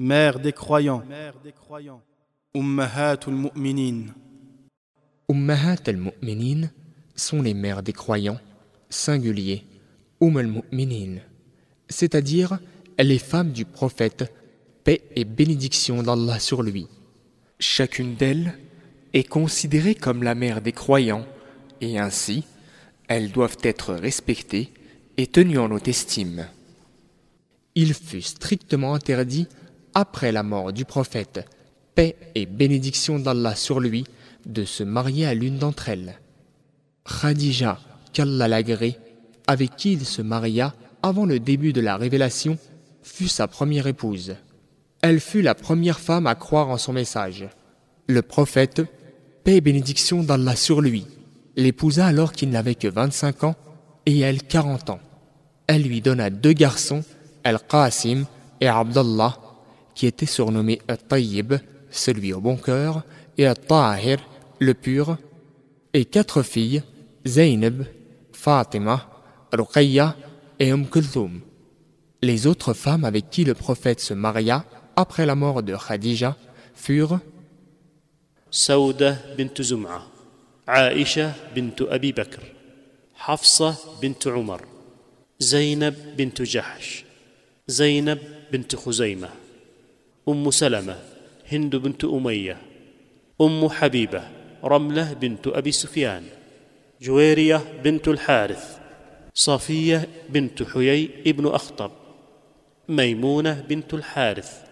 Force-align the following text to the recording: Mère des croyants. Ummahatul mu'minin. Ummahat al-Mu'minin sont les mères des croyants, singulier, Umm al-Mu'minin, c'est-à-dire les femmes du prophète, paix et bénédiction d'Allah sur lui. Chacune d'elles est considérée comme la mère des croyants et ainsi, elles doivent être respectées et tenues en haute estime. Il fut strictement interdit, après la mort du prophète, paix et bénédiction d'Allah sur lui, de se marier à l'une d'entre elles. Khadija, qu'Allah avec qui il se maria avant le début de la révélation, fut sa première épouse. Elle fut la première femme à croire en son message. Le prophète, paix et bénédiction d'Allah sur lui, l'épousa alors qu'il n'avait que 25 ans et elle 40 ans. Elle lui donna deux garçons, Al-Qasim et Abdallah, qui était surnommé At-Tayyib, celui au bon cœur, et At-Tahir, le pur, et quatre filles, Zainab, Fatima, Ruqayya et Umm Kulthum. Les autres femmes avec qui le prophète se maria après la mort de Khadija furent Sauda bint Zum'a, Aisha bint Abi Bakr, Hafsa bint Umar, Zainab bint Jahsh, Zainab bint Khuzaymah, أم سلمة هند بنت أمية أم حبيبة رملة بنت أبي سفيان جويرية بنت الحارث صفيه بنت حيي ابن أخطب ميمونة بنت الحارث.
Mère 0.00 0.38
des 0.38 0.52
croyants. 0.52 1.02
Ummahatul 2.54 3.34
mu'minin. 3.34 4.14
Ummahat 5.28 5.88
al-Mu'minin 5.88 6.70
sont 7.16 7.42
les 7.42 7.52
mères 7.52 7.82
des 7.82 7.92
croyants, 7.92 8.38
singulier, 8.88 9.64
Umm 10.20 10.36
al-Mu'minin, 10.36 11.18
c'est-à-dire 11.88 12.60
les 12.96 13.18
femmes 13.18 13.50
du 13.50 13.64
prophète, 13.64 14.32
paix 14.84 15.02
et 15.16 15.24
bénédiction 15.24 16.04
d'Allah 16.04 16.38
sur 16.38 16.62
lui. 16.62 16.86
Chacune 17.58 18.14
d'elles 18.14 18.56
est 19.14 19.28
considérée 19.28 19.96
comme 19.96 20.22
la 20.22 20.36
mère 20.36 20.62
des 20.62 20.72
croyants 20.72 21.26
et 21.80 21.98
ainsi, 21.98 22.44
elles 23.08 23.32
doivent 23.32 23.58
être 23.64 23.94
respectées 23.94 24.72
et 25.16 25.26
tenues 25.26 25.58
en 25.58 25.72
haute 25.72 25.88
estime. 25.88 26.46
Il 27.74 27.94
fut 27.94 28.22
strictement 28.22 28.94
interdit, 28.94 29.48
après 29.98 30.30
la 30.30 30.44
mort 30.44 30.72
du 30.72 30.84
prophète, 30.84 31.44
paix 31.96 32.14
et 32.36 32.46
bénédiction 32.46 33.18
d'Allah 33.18 33.56
sur 33.56 33.80
lui, 33.80 34.04
de 34.46 34.64
se 34.64 34.84
marier 34.84 35.26
à 35.26 35.34
l'une 35.34 35.58
d'entre 35.58 35.88
elles. 35.88 36.20
Khadija, 37.04 37.80
qu'Allah 38.12 38.60
avec 39.48 39.74
qui 39.74 39.94
il 39.94 40.06
se 40.06 40.22
maria 40.22 40.72
avant 41.02 41.26
le 41.26 41.40
début 41.40 41.72
de 41.72 41.80
la 41.80 41.96
révélation, 41.96 42.58
fut 43.02 43.26
sa 43.26 43.48
première 43.48 43.88
épouse. 43.88 44.36
Elle 45.02 45.18
fut 45.18 45.42
la 45.42 45.56
première 45.56 45.98
femme 45.98 46.28
à 46.28 46.36
croire 46.36 46.68
en 46.68 46.78
son 46.78 46.92
message. 46.92 47.48
Le 48.06 48.22
prophète, 48.22 48.82
paix 49.42 49.56
et 49.56 49.60
bénédiction 49.60 50.22
d'Allah 50.22 50.54
sur 50.54 50.80
lui, 50.80 51.08
l'épousa 51.56 52.06
alors 52.06 52.30
qu'il 52.30 52.50
n'avait 52.50 52.76
que 52.76 52.86
25 52.86 53.42
ans 53.42 53.56
et 54.06 54.20
elle 54.20 54.44
40 54.44 54.90
ans. 54.90 55.00
Elle 55.66 55.82
lui 55.82 56.00
donna 56.00 56.30
deux 56.30 56.52
garçons, 56.52 57.02
Al-Qasim 57.42 58.26
et 58.60 58.68
Abdallah, 58.68 59.36
qui 59.98 60.06
était 60.06 60.26
surnommé 60.26 60.80
At-Tayyib, 60.86 61.54
celui 61.90 62.32
au 62.32 62.40
bon 62.40 62.56
cœur, 62.56 63.02
et 63.36 63.48
At-Tahir, 63.48 64.20
le 64.60 64.72
pur, 64.72 65.18
et 65.92 66.04
quatre 66.04 66.44
filles, 66.44 66.84
Zainab, 67.26 67.84
Fatima, 68.32 69.10
Ruqayya 69.52 70.14
et 70.60 70.68
Umm 70.68 70.86
Kulthum. 70.86 71.40
Les 72.22 72.46
autres 72.46 72.74
femmes 72.74 73.04
avec 73.04 73.28
qui 73.28 73.42
le 73.42 73.54
prophète 73.54 73.98
se 73.98 74.14
maria 74.14 74.64
après 74.94 75.26
la 75.26 75.34
mort 75.34 75.64
de 75.64 75.74
Khadija 75.74 76.36
furent 76.76 77.18
Sauda 78.52 79.16
bint 79.36 79.60
Zum'a, 79.60 80.06
Aisha 80.68 81.34
bint 81.56 81.74
Abi 81.90 82.12
Bakr, 82.12 82.42
Hafsa 83.26 83.76
bint 84.00 84.24
Umar, 84.26 84.60
Zainab 85.42 85.96
bint 86.16 86.44
Jahsh, 86.44 87.04
Zainab 87.68 88.20
bint 88.52 88.76
Khuzaymah, 88.76 89.47
أم 90.28 90.50
سلمة 90.50 90.96
هند 91.52 91.76
بنت 91.76 92.04
أمية 92.04 92.56
أم 93.40 93.68
حبيبة 93.68 94.22
رملة 94.64 95.12
بنت 95.12 95.46
أبي 95.46 95.72
سفيان 95.72 96.22
جويرية 97.02 97.64
بنت 97.84 98.08
الحارث 98.08 98.78
صفيه 99.34 100.08
بنت 100.28 100.62
حيي 100.62 101.10
ابن 101.26 101.46
أخطب 101.46 101.90
ميمونة 102.88 103.64
بنت 103.68 103.94
الحارث. 103.94 104.67